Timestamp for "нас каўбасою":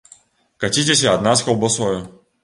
1.27-1.91